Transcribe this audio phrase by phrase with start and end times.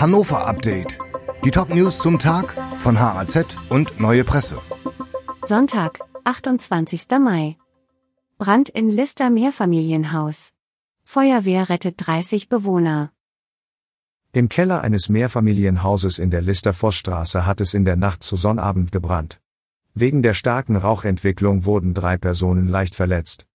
[0.00, 0.96] Hannover Update.
[1.44, 4.60] Die Top-News zum Tag von HAZ und Neue Presse.
[5.42, 7.08] Sonntag, 28.
[7.20, 7.56] Mai.
[8.38, 10.52] Brand in Lister Mehrfamilienhaus.
[11.02, 13.10] Feuerwehr rettet 30 Bewohner.
[14.30, 18.92] Im Keller eines Mehrfamilienhauses in der Lister Vossstraße hat es in der Nacht zu Sonnabend
[18.92, 19.40] gebrannt.
[19.94, 23.48] Wegen der starken Rauchentwicklung wurden drei Personen leicht verletzt.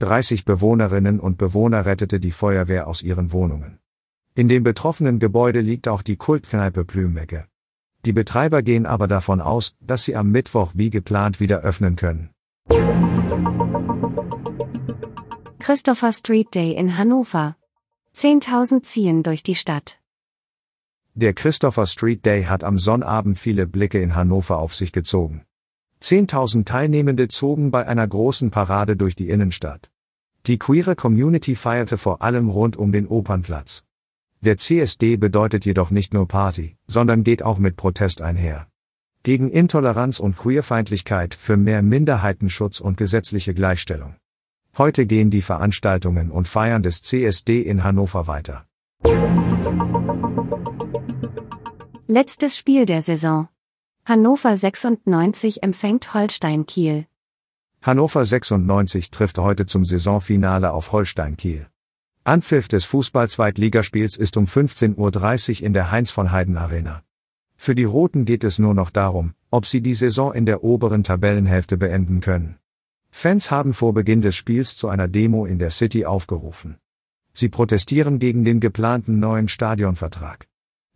[0.00, 3.80] 30 Bewohnerinnen und Bewohner rettete die Feuerwehr aus ihren Wohnungen.
[4.38, 7.46] In dem betroffenen Gebäude liegt auch die Kultkneipe Plümecke.
[8.04, 12.28] Die Betreiber gehen aber davon aus, dass sie am Mittwoch wie geplant wieder öffnen können.
[15.58, 17.56] Christopher Street Day in Hannover.
[18.14, 20.00] 10.000 ziehen durch die Stadt.
[21.14, 25.46] Der Christopher Street Day hat am Sonnabend viele Blicke in Hannover auf sich gezogen.
[26.02, 29.90] 10.000 Teilnehmende zogen bei einer großen Parade durch die Innenstadt.
[30.46, 33.85] Die queere Community feierte vor allem rund um den Opernplatz.
[34.40, 38.68] Der CSD bedeutet jedoch nicht nur Party, sondern geht auch mit Protest einher.
[39.22, 44.16] Gegen Intoleranz und Queerfeindlichkeit für mehr Minderheitenschutz und gesetzliche Gleichstellung.
[44.78, 48.66] Heute gehen die Veranstaltungen und Feiern des CSD in Hannover weiter.
[52.06, 53.48] Letztes Spiel der Saison.
[54.04, 57.06] Hannover 96 empfängt Holstein Kiel.
[57.82, 61.66] Hannover 96 trifft heute zum Saisonfinale auf Holstein Kiel.
[62.26, 67.04] Anpfiff des Fußball-Zweitligaspiels ist um 15.30 Uhr in der Heinz von Heiden Arena.
[67.56, 71.04] Für die Roten geht es nur noch darum, ob sie die Saison in der oberen
[71.04, 72.56] Tabellenhälfte beenden können.
[73.12, 76.78] Fans haben vor Beginn des Spiels zu einer Demo in der City aufgerufen.
[77.32, 80.48] Sie protestieren gegen den geplanten neuen Stadionvertrag.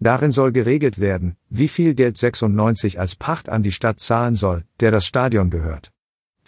[0.00, 4.64] Darin soll geregelt werden, wie viel Geld 96 als Pacht an die Stadt zahlen soll,
[4.80, 5.92] der das Stadion gehört.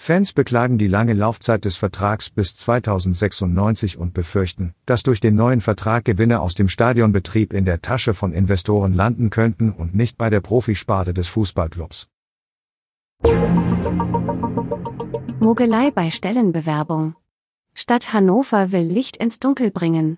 [0.03, 5.61] Fans beklagen die lange Laufzeit des Vertrags bis 2096 und befürchten, dass durch den neuen
[5.61, 10.31] Vertrag Gewinne aus dem Stadionbetrieb in der Tasche von Investoren landen könnten und nicht bei
[10.31, 12.09] der Profisparte des Fußballclubs.
[15.39, 17.15] Mogelei bei Stellenbewerbung.
[17.75, 20.17] Stadt Hannover will Licht ins Dunkel bringen.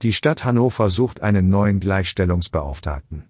[0.00, 3.28] Die Stadt Hannover sucht einen neuen Gleichstellungsbeauftragten.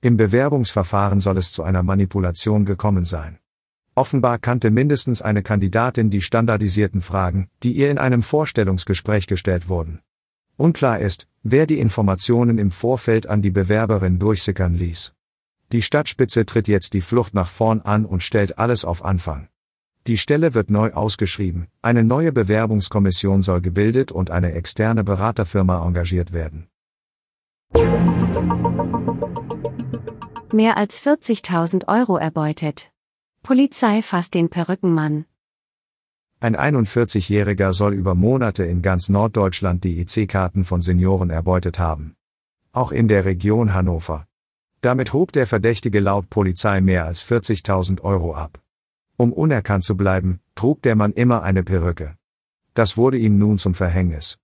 [0.00, 3.38] Im Bewerbungsverfahren soll es zu einer Manipulation gekommen sein.
[3.94, 10.00] Offenbar kannte mindestens eine Kandidatin die standardisierten Fragen, die ihr in einem Vorstellungsgespräch gestellt wurden.
[10.56, 15.14] Unklar ist, wer die Informationen im Vorfeld an die Bewerberin durchsickern ließ.
[15.72, 19.48] Die Stadtspitze tritt jetzt die Flucht nach vorn an und stellt alles auf Anfang.
[20.06, 26.32] Die Stelle wird neu ausgeschrieben, eine neue Bewerbungskommission soll gebildet und eine externe Beraterfirma engagiert
[26.32, 26.68] werden.
[30.52, 32.90] Mehr als 40.000 Euro erbeutet.
[33.42, 35.24] Polizei fasst den Perückenmann.
[36.40, 42.14] Ein 41-Jähriger soll über Monate in ganz Norddeutschland die EC-Karten von Senioren erbeutet haben.
[42.72, 44.26] Auch in der Region Hannover.
[44.82, 48.60] Damit hob der Verdächtige laut Polizei mehr als 40.000 Euro ab.
[49.16, 52.14] Um unerkannt zu bleiben, trug der Mann immer eine Perücke.
[52.74, 54.38] Das wurde ihm nun zum Verhängnis.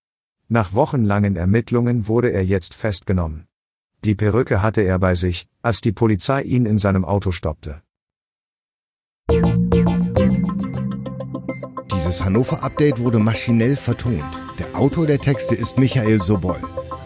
[0.48, 3.46] Nach wochenlangen Ermittlungen wurde er jetzt festgenommen.
[4.04, 7.82] Die Perücke hatte er bei sich, als die Polizei ihn in seinem Auto stoppte.
[12.06, 14.22] Dieses Hannover-Update wurde maschinell vertont.
[14.60, 16.60] Der Autor der Texte ist Michael Sobol.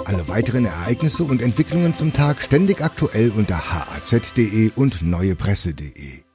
[0.04, 6.29] Alle weiteren Ereignisse und Entwicklungen zum Tag ständig aktuell unter haz.de und neuepresse.de.